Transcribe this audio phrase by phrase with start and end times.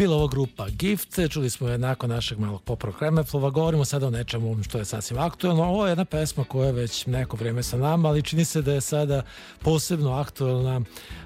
[0.00, 4.10] Bila ovo grupa Gift, čuli smo je nakon našeg malog popro Kremetlova, govorimo sada o
[4.10, 5.64] nečemu što je sasvim aktuelno.
[5.64, 8.72] Ovo je jedna pesma koja je već neko vreme sa nama, ali čini se da
[8.72, 9.22] je sada
[9.58, 10.80] posebno aktuelna.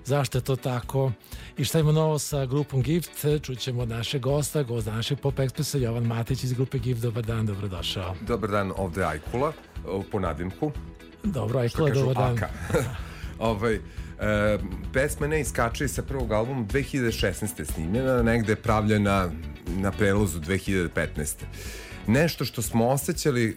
[0.05, 1.13] Zašto je to tako?
[1.59, 3.11] I šta ima novo sa grupom Gift?
[3.43, 7.03] Čućemo od našeg gosta, gost današnjeg Pop Expressa, Jovan Matić iz grupe Gift.
[7.03, 8.15] Dobar dan, dobrodošao.
[8.21, 9.53] Dobar dan, ovde Ajkula,
[10.13, 10.73] po nadimku.
[11.23, 12.39] Dobro, Ajkula, dobar dan.
[13.39, 13.81] ovaj,
[14.21, 14.59] E,
[14.93, 17.73] pesma Ne iskače sa prvog albuma 2016.
[17.73, 19.31] snimljena, negde je pravljena
[19.67, 21.35] na prelozu 2015.
[22.07, 23.55] Nešto što smo osjećali e,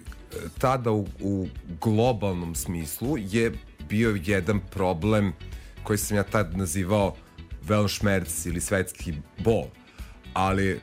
[0.59, 1.47] tada u, u
[1.81, 3.51] globalnom smislu je
[3.89, 5.33] bio jedan problem
[5.83, 7.15] koji sam ja tad nazivao
[7.67, 9.65] Weltschmerz ili svetski bol.
[10.33, 10.79] Ali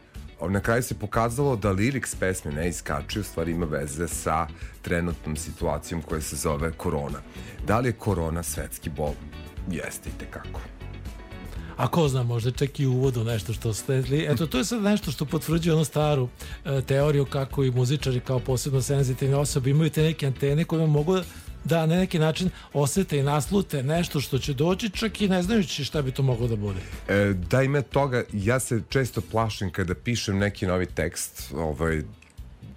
[0.48, 4.46] na kraju se pokazalo da liriks pesme ne iskače, u stvari ima veze sa
[4.82, 7.18] trenutnom situacijom koja se zove korona.
[7.66, 9.14] Da li je korona svetski bol?
[9.70, 10.60] Jeste i tekako.
[11.76, 14.02] A ko zna, možda čak i uvodu nešto što ste...
[14.28, 16.28] Eto, to je sad nešto što potvrđuje onu staru
[16.64, 21.18] e, teoriju kako i muzičari kao posebno senzitivne osobe imaju te neke antene koje mogu
[21.64, 25.84] da na neki način osete i naslute nešto što će doći čak i ne znajući
[25.84, 26.80] šta bi to moglo da bude.
[27.08, 32.02] E, da ime toga, ja se često plašim kada pišem neki novi tekst, ovaj,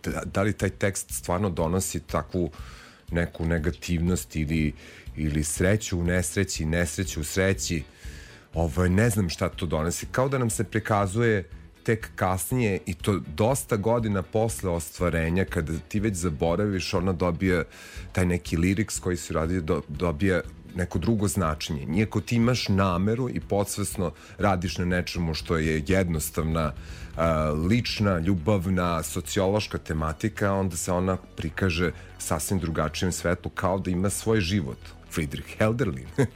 [0.04, 2.52] da, da li taj tekst stvarno donosi takvu
[3.12, 4.74] neku negativnost ili
[5.18, 7.84] ili sreću u nesreći, nesreću u sreći,
[8.54, 10.06] ovaj, ne znam šta to donese.
[10.12, 11.50] Kao da nam se prikazuje
[11.84, 17.64] tek kasnije i to dosta godina posle ostvarenja kada ti već zaboraviš ona dobija
[18.12, 20.42] taj neki liriks koji si radio do, dobija
[20.76, 21.86] neko drugo značenje.
[21.86, 27.22] Nijeko ti imaš nameru i podsvesno radiš na nečemu što je jednostavna, uh,
[27.70, 34.42] lična, ljubavna, sociološka tematika, onda se ona prikaže sasvim drugačijem svetu kao da ima svoj
[34.42, 36.08] život Friedrich Helderlin.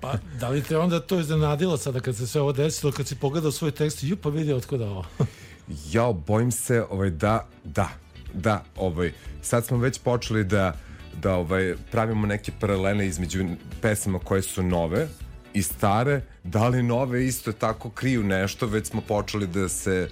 [0.00, 3.16] pa, da li te onda to iznenadilo sada kad se sve ovo desilo, kad si
[3.16, 5.04] pogledao svoj tekst, ju pa vidi otkuda ovo?
[5.92, 7.88] ja, bojim se ovaj, da, da,
[8.34, 9.12] da, ovaj,
[9.42, 10.76] sad smo već počeli da
[11.22, 13.44] da ovaj, pravimo neke paralele između
[13.82, 15.08] pesama koje su nove
[15.54, 20.08] i stare, da li nove isto tako kriju nešto, već smo počeli da se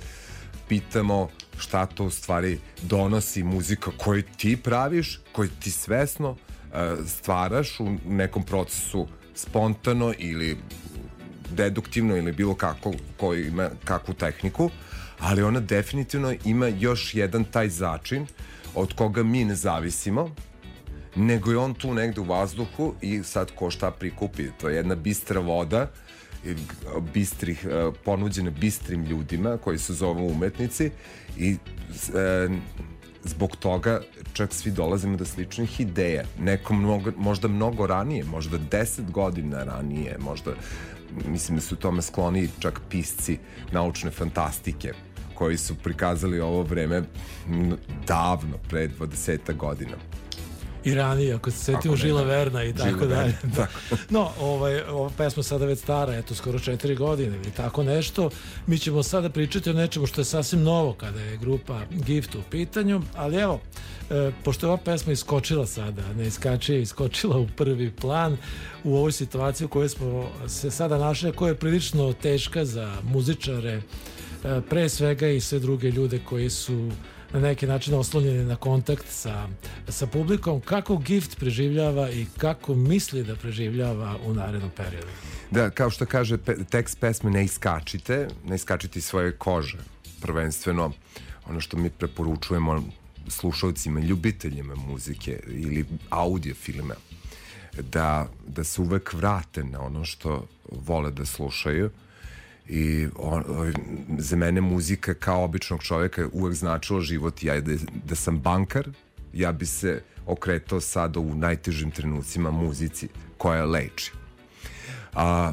[0.68, 1.28] pitamo
[1.58, 6.36] šta to u stvari donosi muzika koju ti praviš, koju ti svesno
[7.06, 10.56] stvaraš u nekom procesu spontano ili
[11.50, 14.70] deduktivno ili bilo kako koji ima kakvu tehniku,
[15.18, 18.26] ali ona definitivno ima još jedan taj začin
[18.74, 20.30] od koga mi ne zavisimo,
[21.16, 24.44] nego je on tu negde u vazduhu i sad ko šta prikupi.
[24.60, 25.90] To je jedna bistra voda
[27.14, 30.90] bistrih, e, ponuđena bistrim ljudima koji se zovu umetnici
[31.38, 31.56] i
[32.14, 32.48] e,
[33.24, 34.00] zbog toga
[34.32, 36.24] čak svi dolazimo do sličnih ideja.
[36.38, 40.50] Neko mnogo, možda mnogo ranije, možda deset godina ranije, možda
[41.26, 43.38] mislim da su tome skloni čak pisci
[43.72, 44.92] naučne fantastike
[45.34, 47.02] koji su prikazali ovo vreme
[48.06, 49.96] davno, pre 20 godina
[50.84, 53.34] i ranije, ako se setimo Žila Verna i tako dalje.
[53.56, 53.66] Da.
[54.10, 58.30] No, ovaj, ova pesma sada već stara, eto, skoro četiri godine ili tako nešto.
[58.66, 62.42] Mi ćemo sada pričati o nečemu što je sasvim novo kada je grupa Gift u
[62.50, 63.60] pitanju, ali evo,
[64.10, 68.36] e, pošto je ova pesma iskočila sada, ne iskače je iskočila u prvi plan
[68.84, 73.82] u ovoj situaciji u kojoj smo se sada našli, koja je prilično teška za muzičare,
[74.44, 76.90] e, pre svega i sve druge ljude koji su
[77.32, 79.48] na neki način oslonjeni na kontakt sa,
[79.88, 85.06] sa publikom, kako Gift preživljava i kako misli da preživljava u narednom periodu.
[85.50, 89.78] Da, kao što kaže pe, tekst pesme ne iskačite, ne iskačite svoje kože.
[90.20, 90.92] Prvenstveno
[91.48, 92.82] ono što mi preporučujemo
[93.28, 96.94] slušalcima, ljubiteljima muzike ili audio filma
[97.82, 101.90] da, da se uvek vrate na ono što vole da slušaju
[102.68, 103.44] i on,
[104.18, 107.42] za mene muzika kao običnog čovjeka uvek značila život.
[107.42, 107.72] Ja da,
[108.04, 108.88] da sam bankar
[109.32, 114.12] ja bi se okretao sada u najtežim trenucima muzici koja leči.
[115.12, 115.52] A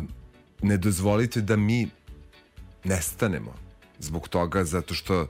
[0.61, 1.89] ne dozvolite da mi
[2.83, 3.55] nestanemo
[3.99, 5.27] zbog toga zato što e,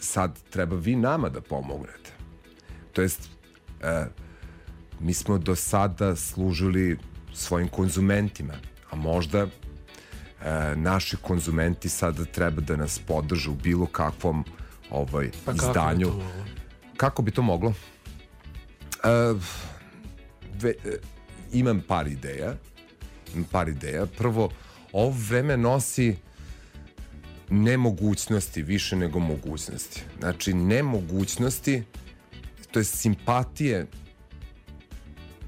[0.00, 2.10] sad treba vi nama da pomognete.
[2.92, 3.28] To jest
[3.82, 4.06] e,
[5.00, 6.98] mi smo do sada služili
[7.34, 8.54] svojim konzumentima
[8.90, 9.46] a možda
[10.76, 14.44] naši konzumenti sada treba da nas podrže u bilo kakvom
[14.90, 16.06] ovaj, pa izdanju.
[16.06, 17.74] Kako bi, kako bi to moglo?
[19.04, 19.34] E,
[20.54, 20.98] dve, e,
[21.52, 22.54] imam par ideja.
[23.34, 24.06] Imam par ideja.
[24.18, 24.50] Prvo,
[24.92, 26.16] ovo vreme nosi
[27.50, 30.02] nemogućnosti više nego mogućnosti.
[30.18, 31.82] Znači, nemogućnosti,
[32.70, 33.86] to je simpatije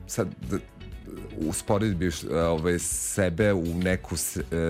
[0.06, 0.58] sad da,
[1.38, 4.16] usporedbi ovaj, sebe u neku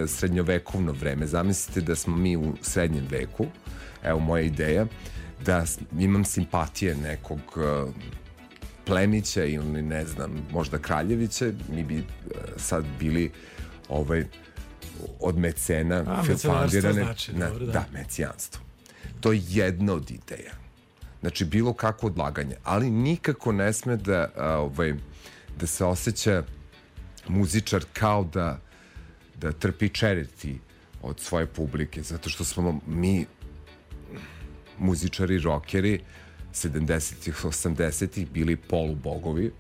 [0.09, 1.27] srednjovekovno vreme.
[1.27, 3.47] Zamislite da smo mi u srednjem veku,
[4.05, 4.87] evo moja ideja,
[5.47, 5.65] da
[5.99, 7.41] imam simpatije nekog
[8.85, 12.05] plemića ili ne znam, možda kraljevića, mi bi
[12.57, 13.31] sad bili
[13.89, 14.25] ovaj,
[15.21, 17.05] od mecena A, filfandirane.
[17.05, 17.73] Znači, na, dobro, da.
[17.73, 18.63] da, mecijanstvo.
[19.21, 20.53] To je jedna od ideja.
[21.21, 24.95] Znači, bilo kako odlaganje, ali nikako ne sme da, a, ovaj,
[25.61, 26.43] da se osjeća
[27.29, 28.61] muzičar kao da,
[29.41, 30.57] da trpi charity
[31.03, 33.27] od svoje publike, zato što smo mi
[34.79, 36.01] muzičari, rokeri
[36.53, 39.53] 70-ih, 80-ih bili polubogovi,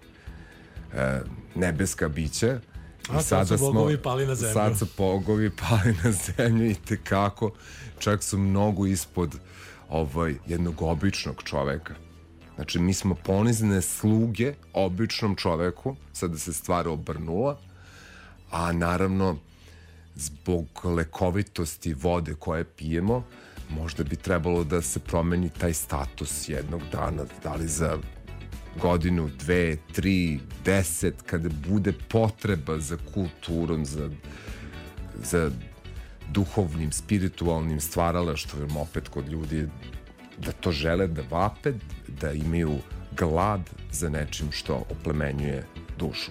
[0.94, 1.20] e,
[1.54, 2.60] nebeska bića,
[3.08, 4.52] A sad su bogovi pali na zemlju.
[4.52, 7.50] Sad su bogovi pali na zemlju i tekako,
[7.98, 9.38] čak su mnogo ispod
[9.88, 11.94] ovaj, jednog običnog čoveka.
[12.54, 17.58] Znači, mi smo ponizne sluge običnom čoveku, sada se stvar obrnula,
[18.50, 19.36] a naravno,
[20.14, 23.24] zbog lekovitosti vode koje pijemo,
[23.70, 27.98] možda bi trebalo da se promeni taj status jednog dana, da li za
[28.82, 34.10] godinu, dve, tri, deset, kada bude potreba za kulturom, za,
[35.22, 35.50] za
[36.32, 39.68] duhovnim, spiritualnim stvaralaštvom opet kod ljudi
[40.38, 41.72] da to žele da vape,
[42.20, 42.78] da imaju
[43.18, 43.60] glad
[43.92, 45.66] za nečim što oplemenjuje
[45.98, 46.30] dušu.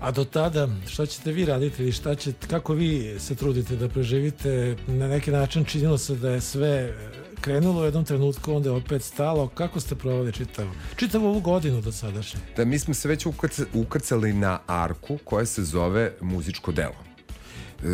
[0.00, 3.88] A do tada, šta ćete vi raditi ili šta ćete, kako vi se trudite da
[3.88, 4.76] preživite?
[4.86, 6.94] Na neki način činilo se da je sve
[7.40, 9.48] krenulo u jednom trenutku, onda je opet stalo.
[9.48, 12.40] Kako ste provali čitavu, čitavu ovu godinu do sadašnje?
[12.56, 13.26] Da, mi smo se već
[13.74, 17.09] ukrcali na arku koja se zove muzičko delo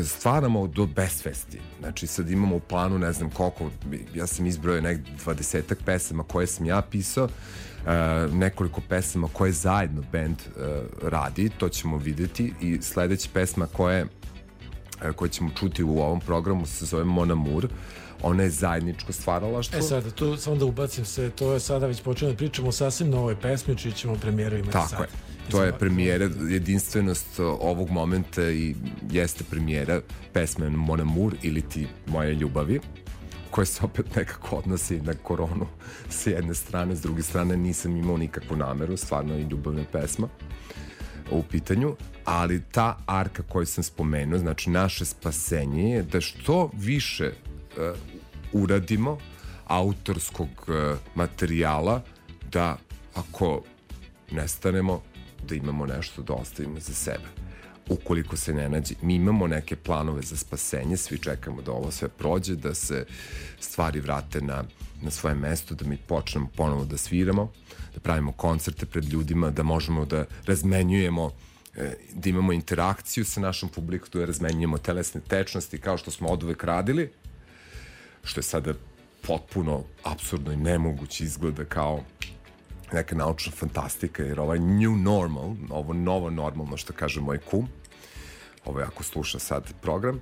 [0.04, 1.58] stvaramo do besvesti.
[1.80, 3.70] Znači sad imamo u planu ne znam koliko,
[4.14, 10.02] ja sam izbrojao nek dvadesetak pesama koje sam ja pisao, uh, nekoliko pesama koje zajedno
[10.12, 10.62] band uh,
[11.02, 16.66] radi, to ćemo videti i sledeća pesma koje, uh, koje ćemo čuti u ovom programu
[16.66, 17.68] se zove Mon Amour,
[18.22, 19.78] ona je zajedničko stvaralaštvo.
[19.78, 22.72] E sad, tu samo da ubacim se, to je sada već počeo da pričamo o
[22.72, 25.00] sasvim novoj pesmi, čiji ćemo premijeru imati Tako sad.
[25.00, 25.25] je.
[25.50, 28.74] To je premijera, jedinstvenost ovog momenta i
[29.10, 30.00] jeste premijera
[30.32, 32.80] pesme Mon Amour ili ti Moje ljubavi
[33.50, 35.66] koja se opet nekako odnosi na koronu
[36.10, 40.28] s jedne strane, s druge strane nisam imao nikakvu nameru, stvarno je ljubavna pesma
[41.30, 47.26] u pitanju, ali ta arka koju sam spomenuo, znači naše spasenje je da što više
[47.32, 47.98] uh,
[48.52, 49.18] uradimo
[49.66, 52.02] autorskog uh, materijala
[52.52, 52.76] da
[53.14, 53.62] ako
[54.30, 55.02] nestanemo
[55.48, 57.28] da imamo nešto da ostavimo za sebe.
[57.88, 62.08] Ukoliko se ne nađe, mi imamo neke planove za spasenje, svi čekamo da ovo sve
[62.08, 63.06] prođe, da se
[63.60, 64.64] stvari vrate na,
[65.02, 67.52] na svoje mesto, da mi počnemo ponovo da sviramo,
[67.94, 71.30] da pravimo koncerte pred ljudima, da možemo da razmenjujemo
[71.76, 76.42] e, da imamo interakciju sa našom publikom, da razmenjujemo telesne tečnosti kao što smo od
[76.42, 77.10] uvek radili,
[78.24, 78.74] što je sada
[79.26, 82.02] potpuno absurdno i nemoguće izgleda kao
[82.92, 87.68] neka naučna fantastika, jer ovaj new normal, ovo novo normalno što kaže moj kum,
[88.64, 90.20] ovo ako sluša sad program,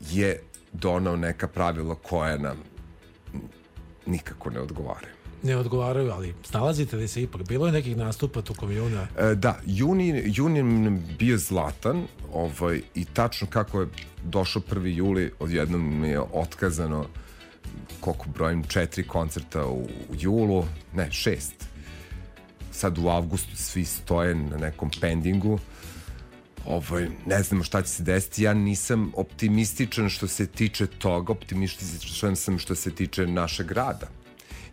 [0.00, 0.40] je
[0.72, 2.56] donao neka pravila koja nam
[4.06, 5.14] nikako ne odgovaraju.
[5.42, 7.42] Ne odgovaraju, ali snalazite li se ipak?
[7.48, 9.06] Bilo je nekih nastupa tokom juna?
[9.18, 13.88] E, da, juni, juni bio zlatan ovaj, i tačno kako je
[14.24, 14.86] došao 1.
[14.86, 17.06] juli, odjednom mi je otkazano
[18.00, 21.71] koliko brojim, četiri koncerta u, u julu, ne, šest
[22.72, 25.58] sad u avgustu svi stoje na nekom pendingu
[26.66, 32.36] ovaj, ne znamo šta će se desiti ja nisam optimističan što se tiče toga optimističan
[32.36, 34.06] sam što se tiče našeg rada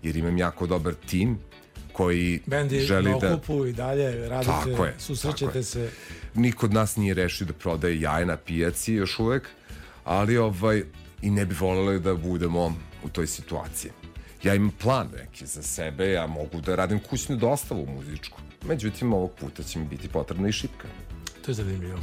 [0.03, 1.38] jer imam jako dobar tim
[1.94, 3.34] koji Bendi želi da...
[3.34, 5.79] okupu i dalje radite, tako je, susrećete tako se.
[5.79, 5.91] Je.
[6.36, 9.48] Niko od nas nije rešio da prodaje jaje na pijaci još uvek,
[10.03, 10.84] ali ovaj,
[11.22, 13.91] i ne bi voleli da budemo u toj situaciji
[14.43, 18.41] ja imam plan neki za sebe, ja mogu da radim kućnu dostavu muzičku.
[18.65, 20.88] Međutim, ovog puta će mi biti potrebna i šipka.
[21.46, 22.00] To je zanimljivo.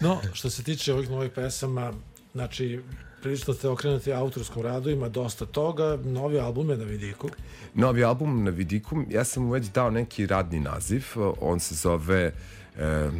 [0.00, 1.92] no, što se tiče ovih novih pesama,
[2.32, 2.80] znači,
[3.22, 7.28] prilično ste okrenuti autorskom radu, ima dosta toga, novi album je na vidiku.
[7.74, 11.04] Novi album na vidiku, ja sam mu već dao neki radni naziv,
[11.40, 12.32] on se zove
[12.78, 13.10] eh,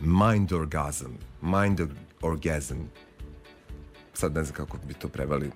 [0.00, 1.10] Mind Orgasm.
[1.42, 1.80] Mind
[2.22, 2.76] Orgasm
[4.16, 5.50] sad ne znam kako bi to prevali.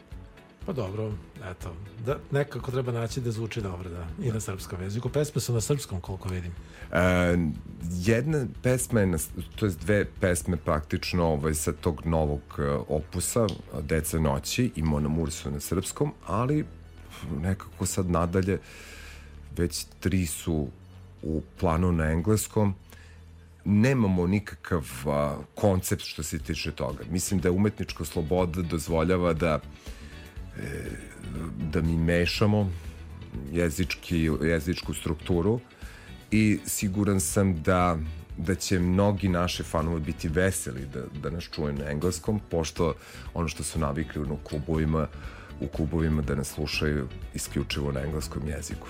[0.67, 1.12] Pa dobro,
[1.50, 1.75] eto,
[2.07, 5.09] da, nekako treba naći da zvuči dobro, da, i na srpskom jeziku.
[5.09, 6.52] Pesme su na srpskom, koliko vidim.
[6.93, 7.37] E,
[7.83, 9.19] jedna pesma je, na,
[9.57, 13.47] to je dve pesme praktično ovaj, sa tog novog uh, opusa,
[13.83, 16.64] Deca noći i Monamur su na srpskom, ali
[17.43, 18.59] nekako sad nadalje
[19.57, 20.69] već tri su
[21.23, 22.75] u planu na engleskom
[23.64, 27.05] nemamo nikakav a, koncept što se tiče toga.
[27.11, 29.61] Mislim da umetnička sloboda dozvoljava da
[30.59, 30.90] e,
[31.73, 32.73] da mi mešamo
[33.52, 35.61] jezički, jezičku strukturu
[36.31, 37.99] i siguran sam da
[38.37, 42.95] da će mnogi naše fanove biti veseli da, da nas čuje na engleskom, pošto
[43.35, 45.07] ono što su navikli u klubovima,
[45.61, 48.87] u klubovima da nas slušaju isključivo na engleskom jeziku.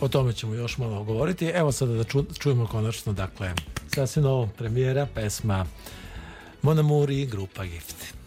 [0.00, 1.46] O tome ćemo još malo govoriti.
[1.46, 3.52] Evo sada da ču, čujemo konačno, dakle,
[3.94, 5.66] sasvim novo premijera, pesma
[6.62, 8.19] Monamuri, grupa Gift.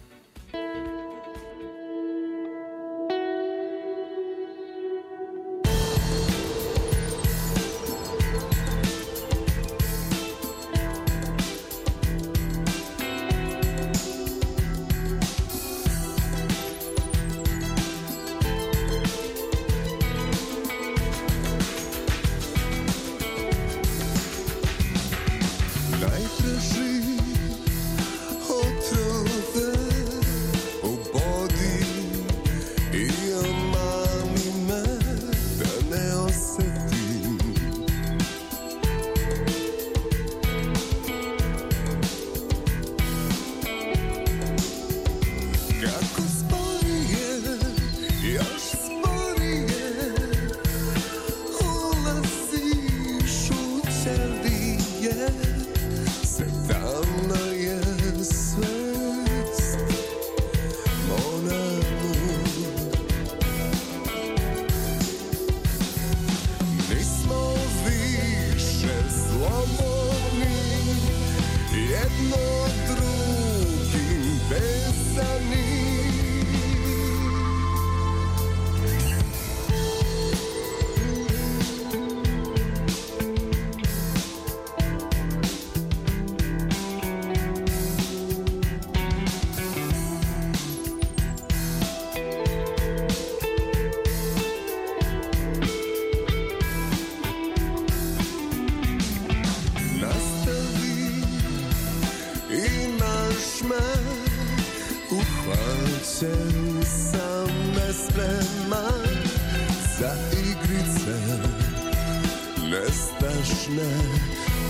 [113.74, 113.90] Mona,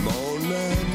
[0.06, 0.93] Mona.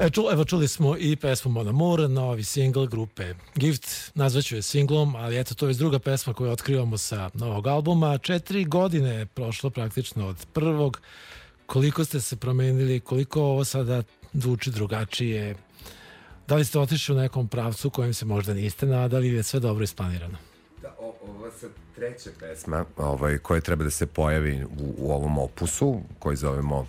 [0.00, 4.62] E, ču, evo čuli smo i pesmu Mon Amour, novi single grupe Gift, nazvaću je
[4.62, 8.18] singlom, ali eto to je druga pesma koju otkrivamo sa novog albuma.
[8.18, 11.00] Četiri godine je prošlo praktično od prvog.
[11.66, 15.54] Koliko ste se promenili, koliko ovo sada zvuči drugačije?
[16.48, 19.60] Da li ste otišli u nekom pravcu kojem se možda niste nadali ili je sve
[19.60, 20.38] dobro isplanirano?
[20.82, 25.38] Da, o, ovo se treća pesma ovaj, koja treba da se pojavi u, u ovom
[25.38, 26.86] opusu koji zovemo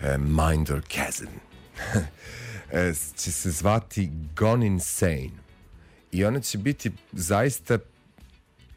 [0.00, 1.26] eh, Minder Chasm.
[2.72, 5.30] E, će se zvati Gone Insane.
[6.12, 7.78] I ona će biti zaista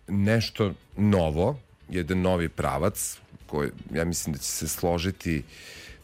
[0.08, 5.43] nešto novo, jedan novi pravac koji ja mislim da će se složiti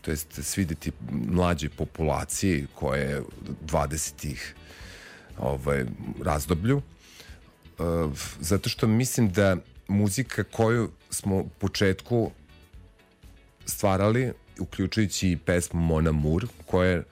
[0.05, 3.21] to jest svideti mlađoj populaciji koje je
[3.67, 4.55] 20-ih
[5.37, 5.85] ovaj,
[6.23, 12.31] razdoblju, uh, zato što mislim da muzika koju smo u početku
[13.65, 17.03] stvarali, uključujući i pesmu Mona Moore, koja je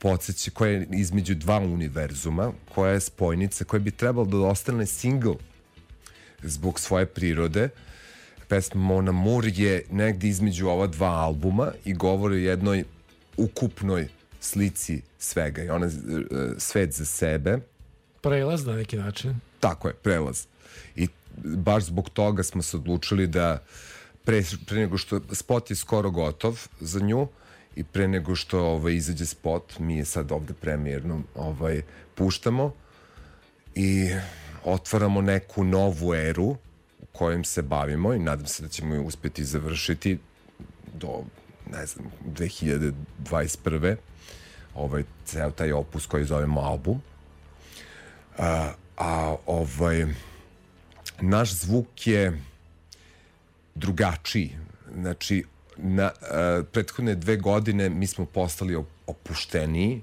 [0.00, 5.34] podsjeća, koja je između dva univerzuma, koja je spojnica, koja bi trebalo da ostane single
[6.42, 7.68] zbog svoje prirode.
[8.48, 12.84] Pesma Mona Moore je negde između ova dva albuma i govori o jednoj
[13.36, 14.08] ukupnoj
[14.40, 15.92] slici svega i ona uh,
[16.58, 17.58] svet za sebe.
[18.20, 19.40] Prelaz na neki način.
[19.60, 20.46] Tako je, prelaz.
[20.96, 23.62] I baš zbog toga smo se odlučili da
[24.24, 27.28] pre, pre nego što spot je skoro gotov za nju
[27.76, 31.82] i pre nego što ovaj, izađe spot, mi je sad ovde premijerno ovaj,
[32.14, 32.72] puštamo
[33.74, 34.10] i
[34.64, 36.46] otvaramo neku novu eru
[37.00, 40.18] u kojim se bavimo i nadam se da ćemo je uspeti završiti
[40.94, 41.24] do,
[41.70, 42.06] ne znam,
[42.36, 43.96] 2021.
[44.74, 47.02] Ovaj, ceo taj opus koji zovemo album.
[48.38, 50.06] A, a ovaj,
[51.20, 52.42] naš zvuk je
[53.74, 54.56] drugačiji.
[54.94, 55.44] Znači,
[55.76, 60.02] na uh, prethodne dve godine mi smo postali opušteniji,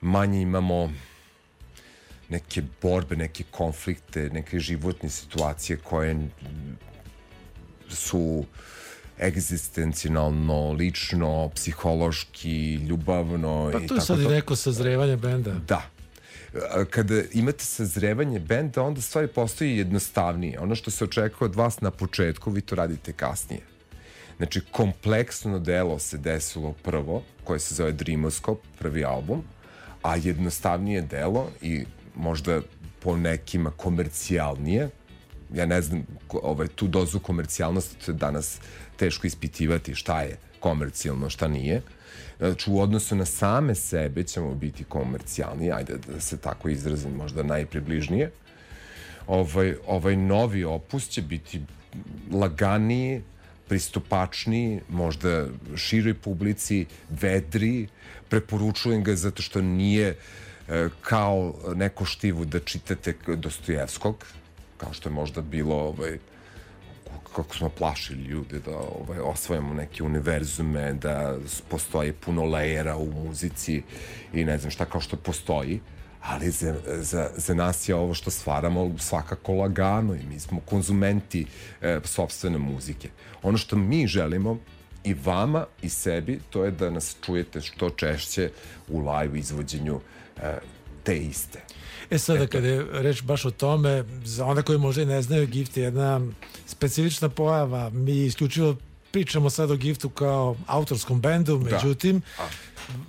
[0.00, 0.92] manje imamo
[2.28, 6.28] neke borbe, neke konflikte, neke životne situacije koje
[7.88, 8.44] su
[9.20, 13.70] egzistencionalno, lično, psihološki, ljubavno.
[13.72, 15.54] Pa to je sad i neko sazrevanje benda.
[15.68, 15.82] Da.
[16.90, 20.60] Kada imate sazrevanje benda, onda stvari postoji jednostavnije.
[20.60, 23.60] Ono što se očekuje od vas na početku, vi to radite kasnije.
[24.38, 29.42] Znači, kompleksno delo se desilo prvo, koje se zove Dreamoscope, prvi album,
[30.02, 31.84] a jednostavnije delo i
[32.16, 32.60] možda
[33.00, 34.88] po nekima komercijalnije,
[35.54, 38.58] ja ne znam ovaj, tu dozu komercijalnosti danas
[38.96, 41.82] teško ispitivati šta je komercijalno, šta nije.
[42.38, 47.42] Znači, u odnosu na same sebe ćemo biti komercijalni, ajde da se tako izrazim, možda
[47.42, 48.30] najpribližnije.
[49.26, 51.60] Ovaj, ovaj novi opus će biti
[52.32, 53.22] laganiji,
[53.68, 57.88] pristupačniji, možda široj publici, vedri,
[58.28, 60.16] preporučujem ga zato što nije
[60.68, 64.24] e, kao neko štivu da čitate Dostojevskog,
[64.76, 66.18] kao što je možda bilo ovaj,
[67.36, 73.82] kako smo plašili ljude da ovaj, osvojamo neke univerzume, da postoji puno lejera u muzici
[74.32, 75.80] i ne znam šta kao što postoji
[76.22, 81.46] ali za, za, za nas je ovo što stvaramo svakako lagano i mi smo konzumenti
[81.80, 83.08] e, sobstvene muzike.
[83.42, 84.58] Ono što mi želimo
[85.04, 88.50] i vama i sebi, to je da nas čujete što češće
[88.88, 90.00] u live izvođenju
[90.42, 90.58] e,
[91.02, 91.60] te iste.
[92.10, 92.52] E sada Eto.
[92.52, 95.84] kada je reč baš o tome, za one koji možda i ne znaju, Gift je
[95.84, 96.20] jedna
[96.66, 97.90] specifična pojava.
[97.90, 98.76] Mi isključivo
[99.10, 101.70] pričamo sad o Giftu kao autorskom bendu, da.
[101.70, 102.48] međutim, da.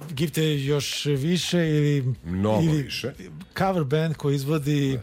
[0.10, 3.14] Gift je još više ili, Mnogo ili više.
[3.58, 5.02] cover band koji izvodi da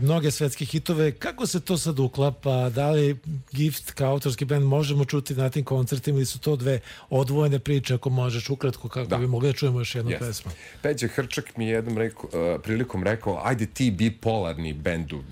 [0.00, 1.12] mnoge svetske hitove.
[1.12, 2.70] Kako se to sad uklapa?
[2.70, 3.16] Da li
[3.52, 7.94] Gift kao autorski band možemo čuti na tim koncertima ili su to dve odvojene priče
[7.94, 9.18] ako možeš ukratko kako da.
[9.18, 10.18] bi mogli da čujemo još jednu yes.
[10.18, 10.52] pesmu?
[10.82, 15.22] Peđa Hrčak mi je jednom rekao, uh, prilikom rekao ajde ti bipolarni bendu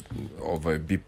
[0.42, 1.00] ovaj, bi,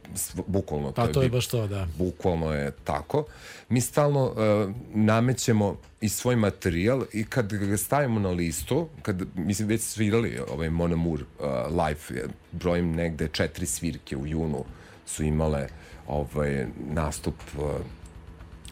[0.47, 1.89] bukvalno pa to je, to je baš to, da.
[1.99, 3.25] Bukvalno je tako.
[3.69, 9.69] Mi stalno uh, namećemo i svoj materijal i kad ga stavimo na listu, kad, mislim,
[9.69, 14.65] već svirali ovaj Mona Moore uh, live, brojim negde četiri svirke u junu
[15.07, 15.69] su imale
[16.07, 17.65] ovaj, nastup uh,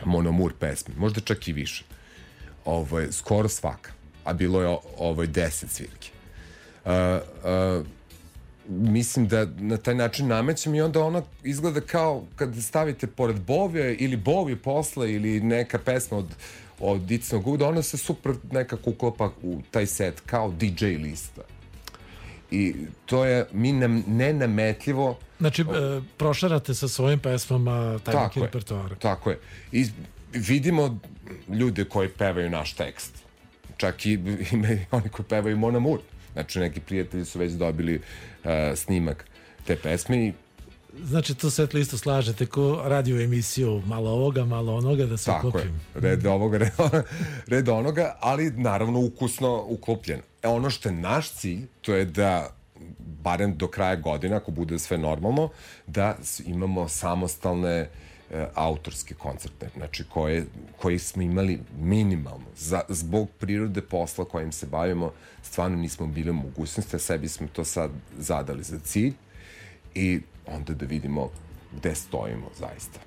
[0.04, 1.84] Mona Moore pesme, možda čak i više.
[2.64, 3.92] Ovaj, skoro svaka,
[4.24, 6.10] a bilo je ovaj, deset svirke.
[6.84, 7.86] Uh, uh,
[8.68, 13.90] mislim da na taj način namećem i onda ona izgleda kao kad stavite pored Bovija
[13.90, 16.26] ili Bovi posle ili neka pesma od
[16.80, 21.42] od Dicnog Guda, ona se super nekako uklapa u taj set kao DJ lista.
[22.54, 22.74] I
[23.06, 28.94] to je mi nam nenametljivo Znači, e, prošarate sa svojim pesmama taj neki repertoar.
[28.98, 29.38] Tako je.
[29.72, 29.86] I
[30.32, 30.98] vidimo
[31.48, 33.24] ljude koji pevaju naš tekst.
[33.76, 34.12] Čak i
[34.52, 36.02] ima oni koji pevaju Mona Moore.
[36.32, 39.24] Znači, neki prijatelji su već dobili uh, snimak
[39.66, 40.32] te pesme i
[41.02, 45.48] Znači, to set listo slažete ko radio emisiju, malo ovoga, malo onoga, da se Tako
[45.48, 45.70] uklopim.
[45.94, 46.72] je, red ovoga, red,
[47.46, 50.20] red onoga, ali naravno ukusno uklopljen.
[50.42, 52.50] E, ono što je naš cilj, to je da
[52.98, 55.48] barem do kraja godine, ako bude sve normalno,
[55.86, 57.88] da imamo samostalne e,
[58.54, 60.46] autorske koncerte, znači koje,
[60.78, 62.46] koji smo imali minimalno.
[62.56, 67.46] Za, zbog prirode posla kojim se bavimo, stvarno nismo bili u mogućnosti, a sebi smo
[67.52, 69.14] to sad zadali za cilj
[69.94, 71.30] i onda da vidimo
[71.76, 73.00] gde stojimo zaista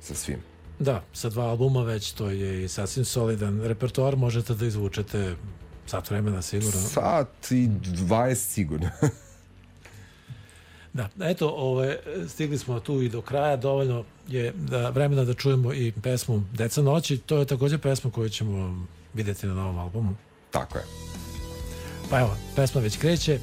[0.00, 0.38] sa svim.
[0.78, 5.34] Da, sa dva albuma već to je i sasvim solidan repertoar, možete da izvučete
[5.86, 6.80] sat vremena sigurno.
[6.80, 8.90] Sat i 20 sigurno.
[10.92, 15.72] da, eto, ove, stigli smo tu i do kraja, dovoljno je da, vremena da čujemo
[15.72, 20.14] i pesmu Deca noći, to je takođe pesma koju ćemo videti na novom albumu.
[20.50, 20.84] Tako je.
[22.10, 23.40] Pa evo, pesma već kreće.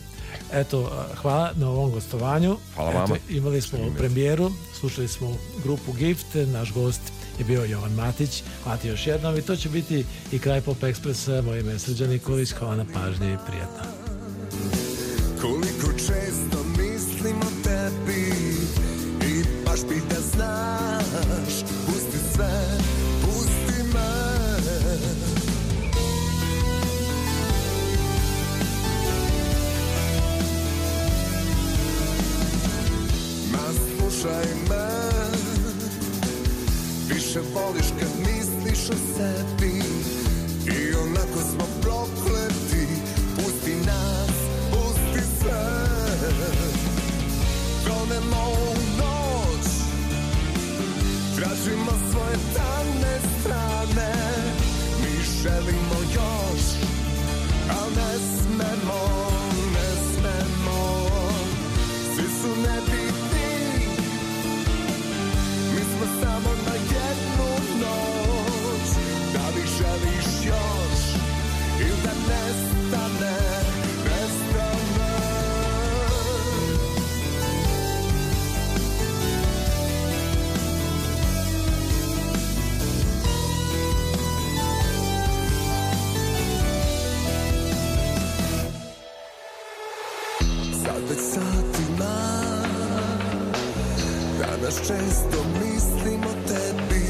[0.53, 2.57] Eto, hvala na ovom gostovanju.
[2.75, 3.15] Hvala Eto, vama.
[3.29, 7.01] Imali smo premijeru, slušali smo grupu Gift, naš gost
[7.39, 8.43] je bio Jovan Matić.
[8.63, 11.41] Hvala ti još jednom i to će biti i kraj Pop Ekspresa.
[11.41, 14.04] Moje ime je Srđan Nikolić, hvala na pažnji i prijatno.
[37.35, 39.64] Više voliš kad misliš o sebi
[94.77, 97.05] često mislim o tebi.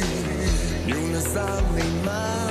[0.87, 2.44] Nju ne zanima